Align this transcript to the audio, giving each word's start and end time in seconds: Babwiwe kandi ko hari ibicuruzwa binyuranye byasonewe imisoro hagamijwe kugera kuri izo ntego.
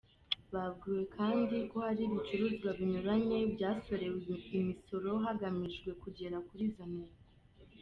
Babwiwe 0.53 1.03
kandi 1.17 1.55
ko 1.69 1.77
hari 1.85 2.01
ibicuruzwa 2.07 2.69
binyuranye 2.77 3.37
byasonewe 3.53 4.17
imisoro 4.57 5.09
hagamijwe 5.25 5.89
kugera 6.01 6.37
kuri 6.47 6.63
izo 6.69 6.85
ntego. 6.91 7.17